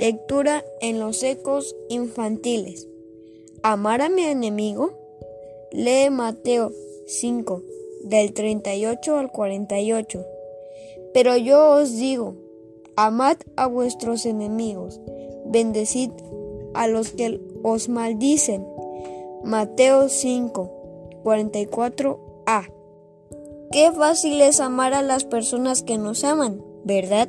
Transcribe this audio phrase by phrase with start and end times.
[0.00, 2.88] Lectura en los ecos infantiles.
[3.62, 4.92] ¿Amar a mi enemigo?
[5.72, 6.72] Lee Mateo
[7.06, 7.62] 5,
[8.04, 10.24] del 38 al 48.
[11.12, 12.34] Pero yo os digo,
[12.96, 15.02] amad a vuestros enemigos,
[15.44, 16.12] bendecid
[16.72, 18.66] a los que os maldicen.
[19.44, 22.72] Mateo 5, 44a.
[23.70, 27.28] Qué fácil es amar a las personas que nos aman, ¿verdad?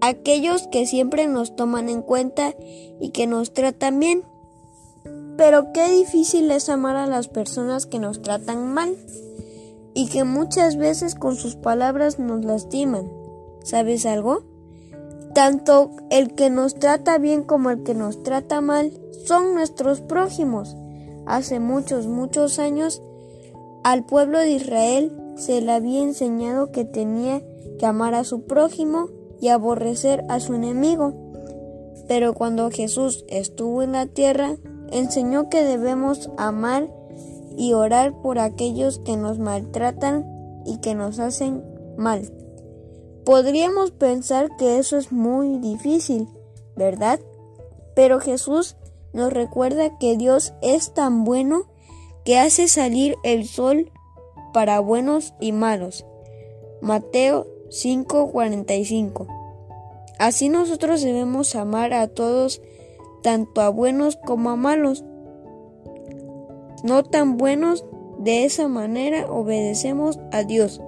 [0.00, 2.54] Aquellos que siempre nos toman en cuenta
[3.00, 4.22] y que nos tratan bien.
[5.36, 8.96] Pero qué difícil es amar a las personas que nos tratan mal
[9.94, 13.10] y que muchas veces con sus palabras nos lastiman.
[13.64, 14.42] ¿Sabes algo?
[15.34, 18.92] Tanto el que nos trata bien como el que nos trata mal
[19.26, 20.76] son nuestros prójimos.
[21.26, 23.02] Hace muchos, muchos años
[23.84, 27.42] al pueblo de Israel se le había enseñado que tenía
[27.78, 29.08] que amar a su prójimo
[29.40, 31.14] y aborrecer a su enemigo.
[32.06, 34.56] Pero cuando Jesús estuvo en la tierra,
[34.90, 36.88] enseñó que debemos amar
[37.56, 40.24] y orar por aquellos que nos maltratan
[40.64, 41.62] y que nos hacen
[41.96, 42.32] mal.
[43.24, 46.28] Podríamos pensar que eso es muy difícil,
[46.76, 47.20] ¿verdad?
[47.94, 48.76] Pero Jesús
[49.12, 51.64] nos recuerda que Dios es tan bueno
[52.24, 53.90] que hace salir el sol
[54.54, 56.06] para buenos y malos.
[56.80, 59.26] Mateo 5:45.
[60.18, 62.60] Así nosotros debemos amar a todos,
[63.22, 65.04] tanto a buenos como a malos.
[66.82, 67.84] No tan buenos,
[68.18, 70.80] de esa manera obedecemos a Dios.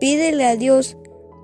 [0.00, 0.96] Pídele a Dios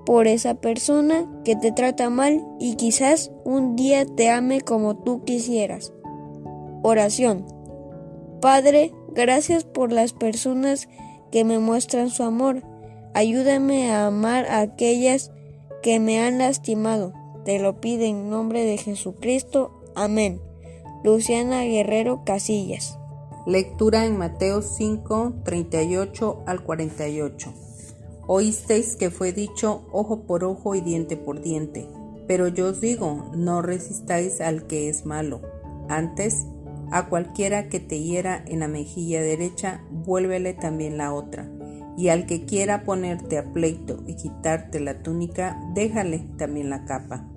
[0.05, 5.23] por esa persona que te trata mal y quizás un día te ame como tú
[5.23, 5.93] quisieras.
[6.81, 7.45] Oración.
[8.41, 10.89] Padre, gracias por las personas
[11.31, 12.63] que me muestran su amor.
[13.13, 15.31] Ayúdame a amar a aquellas
[15.81, 17.13] que me han lastimado.
[17.43, 19.71] Te lo pido en nombre de Jesucristo.
[19.95, 20.39] Amén.
[21.03, 22.97] Luciana Guerrero Casillas.
[23.45, 27.53] Lectura en Mateo 5, 38 al 48.
[28.27, 31.87] Oísteis que fue dicho ojo por ojo y diente por diente.
[32.27, 35.41] Pero yo os digo, no resistáis al que es malo.
[35.89, 36.45] Antes,
[36.91, 41.49] a cualquiera que te hiera en la mejilla derecha, vuélvele también la otra.
[41.97, 47.27] Y al que quiera ponerte a pleito y quitarte la túnica, déjale también la capa.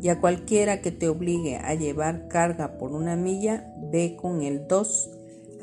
[0.00, 4.68] Y a cualquiera que te obligue a llevar carga por una milla, ve con el
[4.68, 5.10] dos.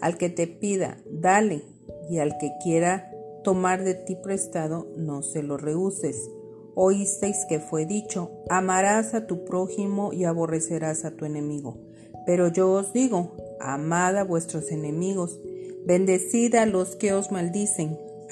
[0.02, 1.64] Al que te pida, dale.
[2.10, 3.12] Y al que quiera
[3.44, 6.30] tomar de ti prestado, no se lo rehuses.
[6.76, 11.78] Oísteis que fue dicho, amarás a tu prójimo y aborrecerás a tu enemigo.
[12.26, 15.40] Pero yo os digo, amad a vuestros enemigos,
[15.86, 18.00] bendecid a los que os maldicen,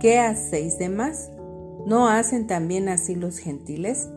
[0.00, 1.30] ¿qué hacéis de más?
[1.86, 4.08] ¿No hacen también así los gentiles?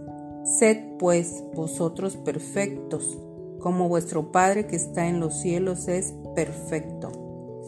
[0.43, 3.17] Sed pues vosotros perfectos,
[3.59, 7.11] como vuestro Padre que está en los cielos es perfecto.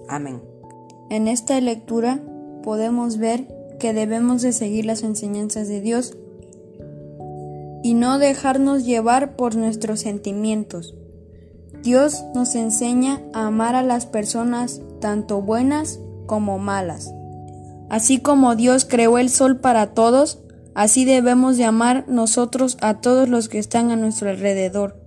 [0.07, 0.41] Amén.
[1.09, 2.19] En esta lectura
[2.63, 3.47] podemos ver
[3.79, 6.17] que debemos de seguir las enseñanzas de Dios
[7.83, 10.95] y no dejarnos llevar por nuestros sentimientos.
[11.83, 17.13] Dios nos enseña a amar a las personas tanto buenas como malas.
[17.93, 20.39] Así como Dios creó el sol para todos,
[20.73, 25.02] así debemos de amar nosotros a todos los que están a nuestro alrededor.